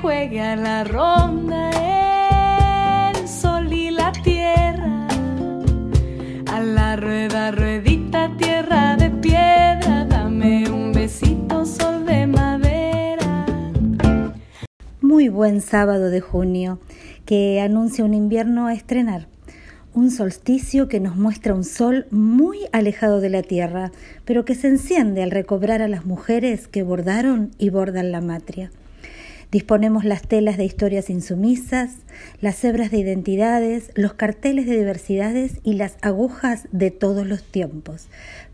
[0.00, 1.70] juegue a la ronda
[3.10, 5.08] el sol y la tierra.
[6.52, 13.46] A la rueda, ruedita, tierra de piedra, dame un besito, sol de madera.
[15.00, 16.78] Muy buen sábado de junio
[17.26, 19.26] que anuncia un invierno a estrenar
[19.94, 23.90] un solsticio que nos muestra un sol muy alejado de la tierra,
[24.24, 28.70] pero que se enciende al recobrar a las mujeres que bordaron y bordan la matria.
[29.50, 31.96] Disponemos las telas de historias insumisas,
[32.40, 38.08] las hebras de identidades, los carteles de diversidades y las agujas de todos los tiempos,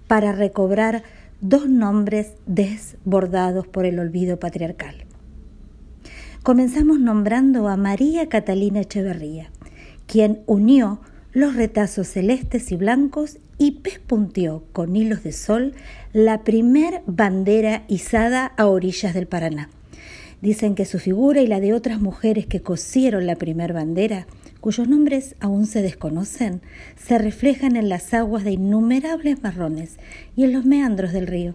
[0.06, 1.02] para recobrar
[1.40, 5.04] dos nombres desbordados por el olvido patriarcal.
[6.44, 9.50] Comenzamos nombrando a María Catalina Echeverría,
[10.06, 11.00] quien unió
[11.32, 15.74] los retazos celestes y blancos y pespunteó con hilos de sol
[16.12, 19.70] la primer bandera izada a orillas del Paraná.
[20.44, 24.26] Dicen que su figura y la de otras mujeres que cosieron la primer bandera,
[24.60, 26.60] cuyos nombres aún se desconocen,
[27.02, 29.96] se reflejan en las aguas de innumerables marrones
[30.36, 31.54] y en los meandros del río.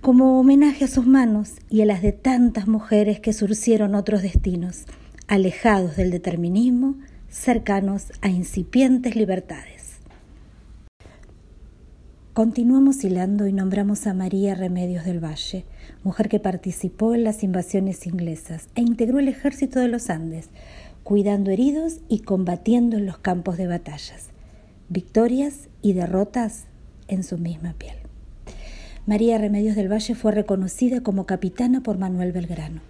[0.00, 4.84] Como homenaje a sus manos y a las de tantas mujeres que surcieron otros destinos,
[5.26, 6.94] alejados del determinismo,
[7.30, 9.81] cercanos a incipientes libertades.
[12.34, 15.66] Continuamos hilando y nombramos a María Remedios del Valle,
[16.02, 20.48] mujer que participó en las invasiones inglesas e integró el ejército de los Andes,
[21.02, 24.30] cuidando heridos y combatiendo en los campos de batallas,
[24.88, 26.64] victorias y derrotas
[27.06, 28.01] en su misma piel.
[29.04, 32.82] María Remedios del Valle fue reconocida como capitana por Manuel Belgrano.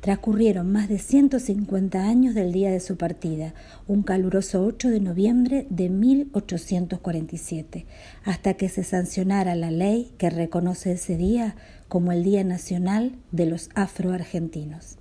[0.00, 3.54] Transcurrieron más de 150 años del día de su partida,
[3.86, 7.86] un caluroso 8 de noviembre de 1847,
[8.24, 11.54] hasta que se sancionara la ley que reconoce ese día
[11.86, 14.98] como el Día Nacional de los Afroargentinos.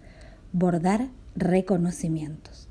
[0.53, 2.67] Bordar reconocimientos.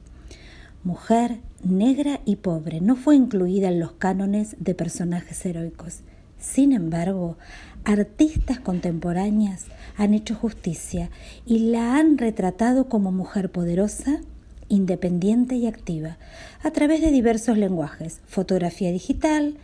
[0.85, 6.05] Mujer, negra y pobre no fue incluida en los cánones de personajes heroicos.
[6.41, 7.37] Sin embargo,
[7.85, 11.11] artistas contemporáneas han hecho justicia
[11.47, 14.21] y la han retratado como mujer poderosa,
[14.69, 16.19] independiente y activa,
[16.63, 19.57] a través de diversos lenguajes, fotografía digital,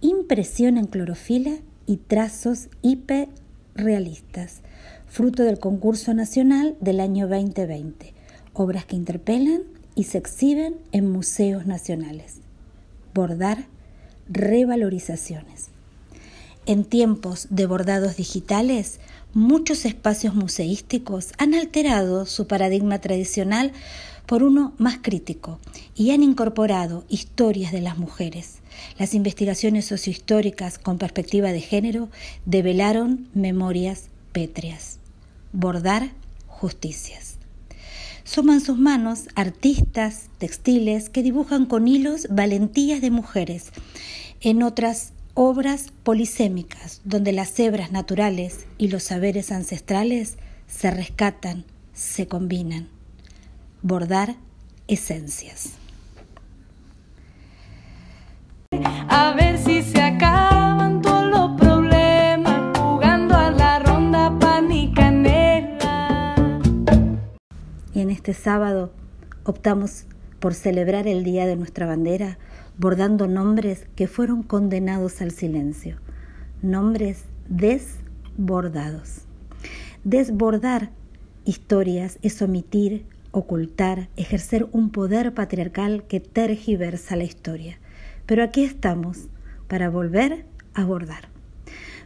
[0.00, 1.52] impresión en clorofila
[1.86, 4.60] y trazos hiperrealistas,
[5.06, 8.14] fruto del concurso nacional del año 2020,
[8.52, 9.62] obras que interpelan
[9.94, 12.38] y se exhiben en museos nacionales.
[13.12, 13.66] Bordar
[14.28, 15.68] revalorizaciones.
[16.66, 18.98] En tiempos de bordados digitales,
[19.34, 23.72] muchos espacios museísticos han alterado su paradigma tradicional
[24.24, 25.60] por uno más crítico
[25.94, 28.60] y han incorporado historias de las mujeres.
[28.98, 32.08] Las investigaciones sociohistóricas con perspectiva de género
[32.46, 34.98] develaron memorias pétreas.
[35.52, 36.12] Bordar
[36.46, 37.36] justicias.
[38.24, 43.70] Suman sus manos artistas textiles que dibujan con hilos valentías de mujeres.
[44.40, 52.28] En otras obras polisémicas donde las hebras naturales y los saberes ancestrales se rescatan, se
[52.28, 52.88] combinan.
[53.82, 54.36] Bordar
[54.86, 55.72] esencias.
[59.08, 66.34] A ver si se acaban todos los problemas jugando a la ronda pan y canela.
[67.92, 68.92] Y en este sábado
[69.44, 70.04] optamos
[70.38, 72.38] por celebrar el Día de nuestra bandera
[72.78, 75.96] bordando nombres que fueron condenados al silencio,
[76.62, 79.22] nombres desbordados.
[80.02, 80.90] Desbordar
[81.44, 87.78] historias es omitir, ocultar, ejercer un poder patriarcal que tergiversa la historia.
[88.26, 89.28] Pero aquí estamos
[89.68, 91.28] para volver a bordar.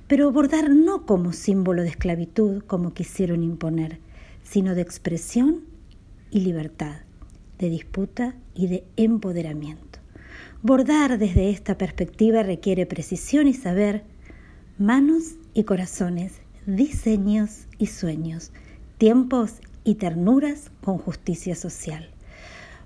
[0.06, 4.00] Pero bordar no como símbolo de esclavitud, como quisieron imponer,
[4.42, 5.64] sino de expresión
[6.30, 7.02] y libertad,
[7.58, 9.87] de disputa y de empoderamiento.
[10.60, 14.02] Bordar desde esta perspectiva requiere precisión y saber,
[14.76, 18.50] manos y corazones, diseños y sueños,
[18.98, 22.10] tiempos y ternuras con justicia social.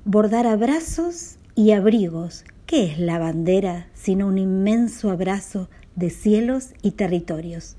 [0.05, 6.91] Bordar abrazos y abrigos, ¿qué es la bandera sino un inmenso abrazo de cielos y
[6.91, 7.77] territorios?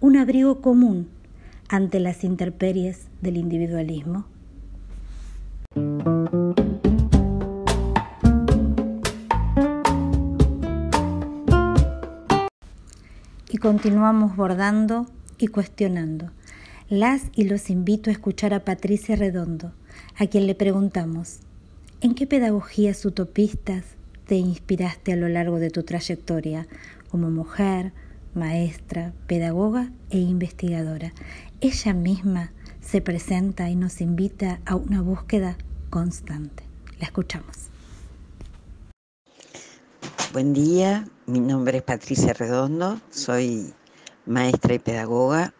[0.00, 1.08] Un abrigo común
[1.68, 4.26] ante las interperies del individualismo.
[13.56, 15.06] Y continuamos bordando
[15.38, 16.30] y cuestionando.
[16.90, 19.72] Las y los invito a escuchar a Patricia Redondo,
[20.18, 21.38] a quien le preguntamos,
[22.02, 23.86] ¿en qué pedagogías utopistas
[24.26, 26.66] te inspiraste a lo largo de tu trayectoria
[27.10, 27.94] como mujer,
[28.34, 31.14] maestra, pedagoga e investigadora?
[31.62, 32.52] Ella misma
[32.82, 35.56] se presenta y nos invita a una búsqueda
[35.88, 36.62] constante.
[37.00, 37.56] La escuchamos.
[40.34, 43.74] Buen día, mi nombre es Patricia Redondo, soy
[44.26, 45.52] maestra y pedagoga.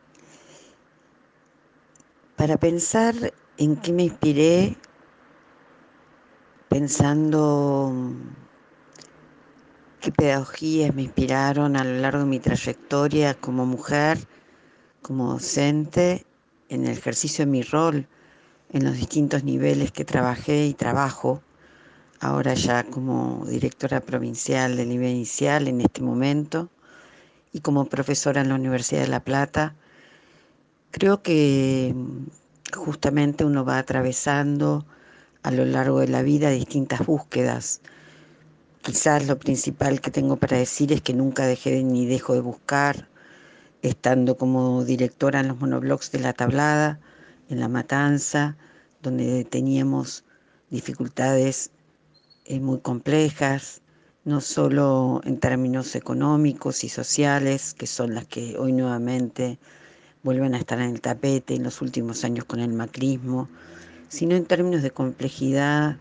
[2.37, 3.15] Para pensar
[3.59, 4.77] en qué me inspiré,
[6.69, 7.93] pensando
[10.01, 14.19] qué pedagogías me inspiraron a lo largo de mi trayectoria como mujer,
[15.03, 16.25] como docente,
[16.69, 18.07] en el ejercicio de mi rol
[18.73, 21.43] en los distintos niveles que trabajé y trabajo,
[22.21, 26.71] ahora ya como directora provincial del nivel inicial en este momento
[27.53, 29.75] y como profesora en la Universidad de La Plata,
[30.91, 31.95] creo que
[32.75, 34.87] justamente uno va atravesando
[35.43, 37.81] a lo largo de la vida distintas búsquedas.
[38.83, 43.09] Quizás lo principal que tengo para decir es que nunca dejé ni dejo de buscar,
[43.83, 46.99] estando como directora en los monoblogs de La Tablada,
[47.49, 48.57] en La Matanza,
[49.03, 50.25] donde teníamos
[50.71, 51.71] dificultades
[52.49, 53.83] eh, muy complejas,
[54.25, 59.59] no solo en términos económicos y sociales, que son las que hoy nuevamente
[60.23, 63.49] vuelven a estar en el tapete en los últimos años con el macrismo,
[64.09, 65.97] sino en términos de complejidad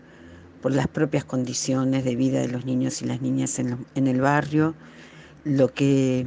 [0.62, 4.20] por las propias condiciones de vida de los niños y las niñas en, en el
[4.20, 4.74] barrio,
[5.44, 6.26] lo que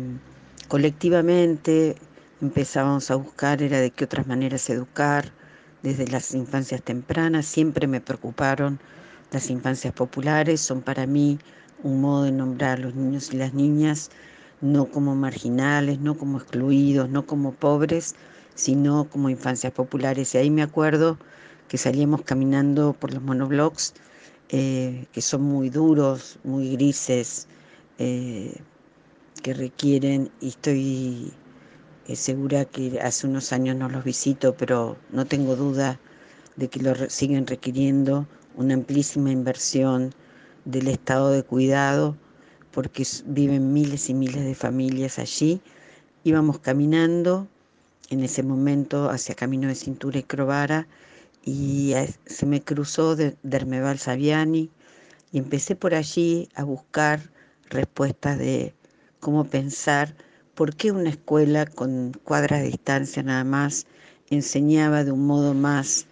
[0.68, 1.96] colectivamente
[2.42, 5.32] empezábamos a buscar era de qué otras maneras educar,
[5.82, 8.80] desde las infancias tempranas, siempre me preocuparon
[9.32, 11.40] las infancias populares, son para mí
[11.84, 14.10] un modo de nombrar a los niños y las niñas,
[14.62, 18.16] no como marginales, no como excluidos, no como pobres,
[18.56, 20.36] sino como infancias populares.
[20.36, 21.18] Y ahí me acuerdo
[21.68, 23.94] que salíamos caminando por los monoblocks,
[24.50, 27.48] eh, que son muy duros, muy grises,
[28.00, 28.56] eh,
[29.44, 31.34] que requieren, y estoy
[32.16, 36.00] segura que hace unos años no los visito, pero no tengo duda
[36.56, 40.14] de que lo siguen requiriendo una amplísima inversión
[40.66, 42.16] del estado de cuidado,
[42.72, 45.62] porque viven miles y miles de familias allí.
[46.24, 47.48] Íbamos caminando
[48.10, 50.88] en ese momento hacia Camino de Cintura y Crovara
[51.46, 51.94] y
[52.26, 54.70] se me cruzó de Dermeval Saviani
[55.32, 57.32] y empecé por allí a buscar
[57.70, 58.74] respuestas de
[59.20, 60.16] cómo pensar
[60.56, 63.86] por qué una escuela con cuadras de distancia nada más
[64.30, 66.08] enseñaba de un modo más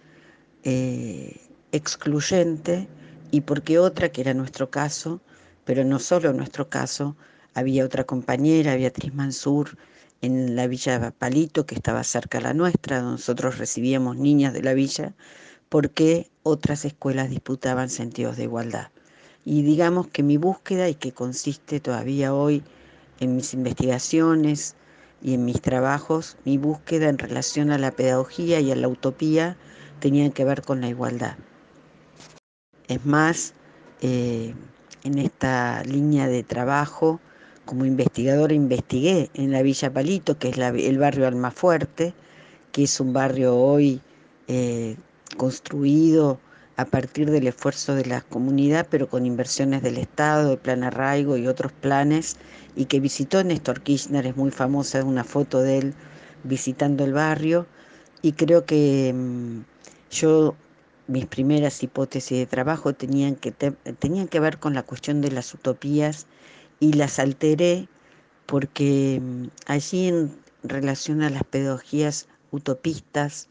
[0.64, 1.36] eh,
[1.72, 2.88] excluyente
[3.30, 5.20] y por qué otra, que era nuestro caso,
[5.64, 7.16] pero no solo nuestro caso,
[7.54, 9.76] había otra compañera, Beatriz Mansur,
[10.20, 14.74] en la villa Palito, que estaba cerca de la nuestra, nosotros recibíamos niñas de la
[14.74, 15.14] villa,
[15.68, 18.88] porque otras escuelas disputaban sentidos de igualdad.
[19.44, 22.62] Y digamos que mi búsqueda, y que consiste todavía hoy
[23.20, 24.74] en mis investigaciones
[25.22, 29.56] y en mis trabajos, mi búsqueda en relación a la pedagogía y a la utopía
[30.00, 31.36] tenían que ver con la igualdad.
[32.88, 33.54] Es más,
[34.00, 34.54] eh,
[35.04, 37.20] en esta línea de trabajo,
[37.66, 42.14] como investigadora investigué en la Villa Palito, que es el barrio Almafuerte,
[42.72, 44.00] que es un barrio hoy
[44.46, 44.96] eh,
[45.36, 46.40] construido
[46.78, 51.36] a partir del esfuerzo de la comunidad, pero con inversiones del Estado, el Plan Arraigo
[51.36, 52.36] y otros planes,
[52.74, 55.94] y que visitó Néstor Kirchner, es muy famosa una foto de él
[56.44, 57.66] visitando el barrio,
[58.22, 59.60] y creo que mm,
[60.12, 60.54] yo,
[61.08, 65.52] mis primeras hipótesis de trabajo tenían que, tenían que ver con la cuestión de las
[65.54, 66.26] utopías
[66.80, 67.88] y las alteré
[68.46, 70.30] porque mm, allí en
[70.62, 73.48] relación a las pedagogías utopistas,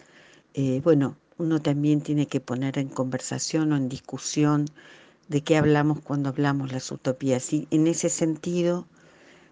[0.53, 4.65] eh, bueno, uno también tiene que poner en conversación o en discusión
[5.27, 7.53] de qué hablamos cuando hablamos las utopías.
[7.53, 8.88] Y en ese sentido,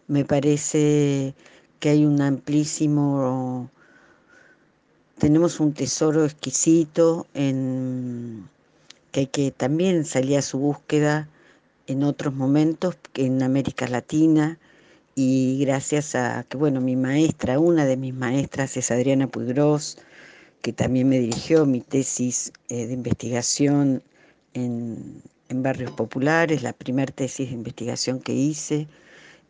[0.08, 1.36] me parece
[1.80, 3.70] que hay un amplísimo,
[5.18, 8.48] tenemos un tesoro exquisito en
[9.12, 11.30] que hay que también salir a su búsqueda
[11.88, 14.60] en otros momentos en América Latina
[15.16, 19.98] y gracias a que, bueno, mi maestra, una de mis maestras es Adriana Puigros,
[20.62, 24.04] que también me dirigió mi tesis eh, de investigación
[24.54, 28.88] en, barrios populares, la primera tesis de investigación que hice.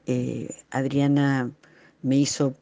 [0.06, 1.50] Eh, Adriana
[2.04, 2.54] me hizo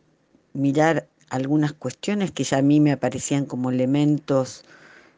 [0.54, 4.64] mirar algunas cuestiones que ya a mí me aparecían como elementos.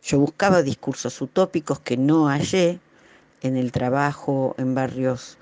[0.01, 2.79] Yo buscaba discursos utópicos que no hallé
[3.41, 5.37] en el trabajo en barrios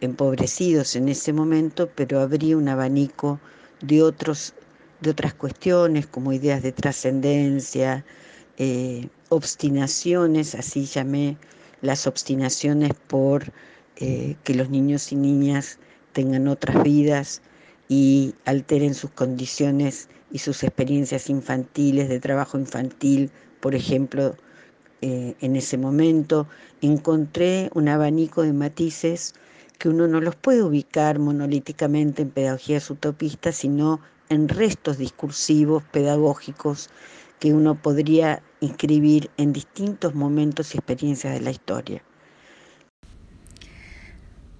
[0.00, 3.40] empobrecidos en ese momento, pero abrí un abanico
[3.80, 4.54] de otros
[5.00, 8.04] de otras cuestiones como ideas de trascendencia,
[8.56, 11.36] eh, obstinaciones, así llamé
[11.82, 13.52] las obstinaciones por
[13.96, 15.78] eh, que los niños y niñas
[16.12, 17.42] tengan otras vidas
[17.88, 23.30] y alteren sus condiciones y sus experiencias infantiles, de trabajo infantil,
[23.60, 24.36] por ejemplo,
[25.00, 26.46] eh, en ese momento,
[26.82, 29.34] encontré un abanico de matices
[29.78, 36.90] que uno no los puede ubicar monolíticamente en pedagogías utopistas, sino en restos discursivos, pedagógicos,
[37.38, 42.02] que uno podría inscribir en distintos momentos y experiencias de la historia.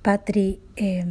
[0.03, 1.05] Patri, eh,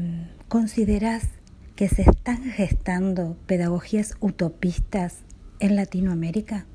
[0.48, 1.37] ¿consideras
[1.78, 5.20] que se están gestando pedagogías utopistas
[5.60, 6.66] en Latinoamérica?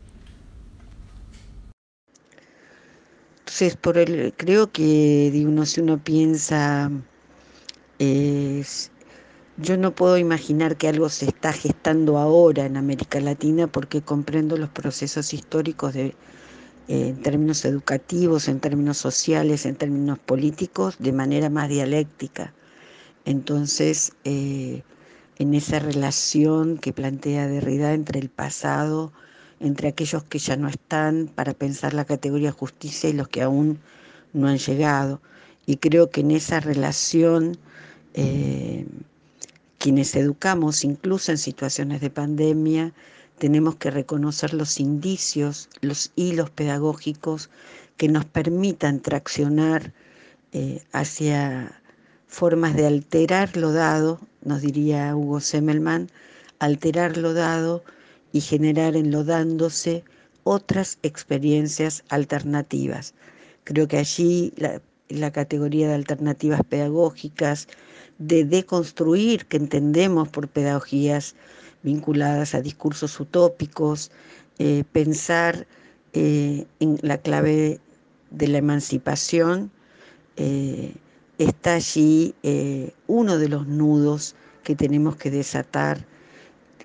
[3.40, 6.90] Entonces, por el, creo que uno, si uno piensa,
[7.98, 14.56] yo no puedo imaginar que algo se está gestando ahora en América Latina porque comprendo
[14.56, 16.14] los procesos históricos de,
[16.86, 22.54] eh, en términos educativos, en términos sociales, en términos políticos, de manera más dialéctica.
[23.24, 24.82] Entonces, eh,
[25.38, 29.12] en esa relación que plantea Derrida entre el pasado,
[29.60, 33.78] entre aquellos que ya no están para pensar la categoría justicia y los que aún
[34.32, 35.20] no han llegado.
[35.66, 37.56] Y creo que en esa relación,
[38.14, 38.86] eh,
[39.78, 42.92] quienes educamos, incluso en situaciones de pandemia,
[43.38, 47.50] tenemos que reconocer los indicios, los hilos pedagógicos
[47.96, 49.92] que nos permitan traccionar
[50.52, 51.81] eh, hacia
[52.32, 56.08] formas de alterar lo dado, nos diría Hugo Semmelman,
[56.60, 57.84] alterar lo dado
[58.32, 60.02] y generar en lo dándose
[60.42, 63.12] otras experiencias alternativas.
[63.64, 67.68] Creo que allí la, categoría de alternativas pedagógicas,
[68.16, 71.34] de deconstruir, que entendemos por pedagogías
[71.82, 74.10] vinculadas a discursos utópicos,
[74.58, 75.66] eh, pensar
[76.14, 77.78] eh, en la clave
[78.30, 79.70] de la emancipación,
[80.38, 80.94] eh,
[81.38, 82.34] está allí
[83.06, 86.06] uno de los nudos que tenemos que desatar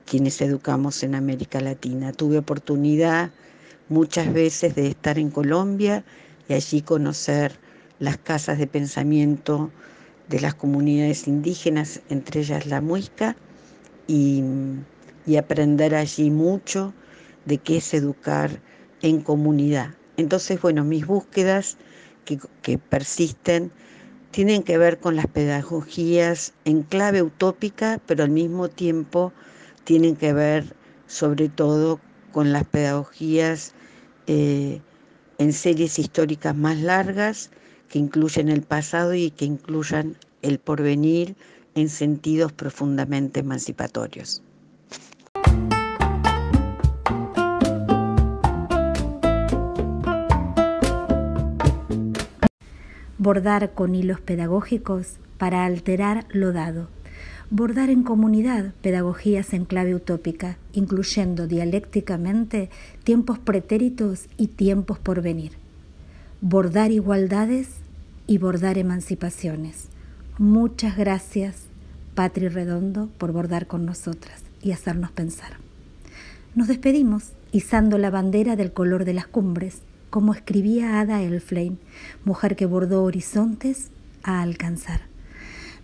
[0.05, 2.13] quienes educamos en América Latina.
[2.13, 3.31] Tuve oportunidad
[3.89, 6.03] muchas veces de estar en Colombia
[6.47, 7.59] y allí conocer
[7.99, 9.69] las casas de pensamiento
[10.29, 13.35] de las comunidades indígenas, entre ellas la muisca,
[14.07, 14.43] y,
[15.37, 16.93] aprender allí mucho
[17.45, 18.61] de qué es educar
[19.01, 19.93] en comunidad.
[20.15, 21.77] Entonces, bueno, mis búsquedas
[22.23, 23.71] que, que persisten
[24.31, 29.33] tienen que ver con las pedagogías en clave utópica, pero al mismo tiempo
[29.83, 30.75] tienen que ver
[31.07, 31.99] sobre todo
[32.31, 33.73] con las pedagogías
[34.27, 34.81] eh,
[35.37, 37.49] en series históricas más largas
[37.89, 41.35] que incluyen el pasado y que incluyan el porvenir
[41.75, 44.41] en sentidos profundamente emancipatorios.
[53.27, 56.87] Bordar con hilos pedagógicos para alterar lo dado.
[57.49, 62.69] Bordar en comunidad pedagogías en clave utópica, incluyendo dialécticamente
[63.03, 65.51] tiempos pretéritos y tiempos por venir.
[66.39, 67.71] Bordar igualdades
[68.27, 69.89] y bordar emancipaciones
[70.37, 71.63] Muchas gracias,
[72.15, 75.57] Patri Redondo, por bordar con nosotras y hacernos pensar.
[76.55, 81.77] Nos despedimos izando la bandera del color de las cumbres, como escribía Ada Elflame,
[82.25, 83.91] mujer que bordó horizontes
[84.23, 85.01] a alcanzar.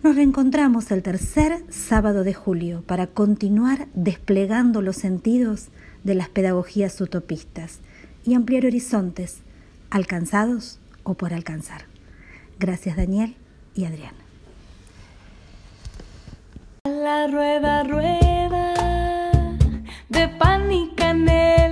[0.02, 5.68] Nos reencontramos el tercer sábado de julio para continuar desplegando los sentidos
[6.02, 7.80] de las pedagogías utopistas
[8.24, 9.38] y ampliar horizontes,
[9.90, 11.86] alcanzados o por alcanzar.
[12.58, 13.34] Gracias Daniel
[13.74, 14.18] y Adriana.
[16.84, 18.74] La rueda, rueda
[20.10, 21.63] de pan y canela.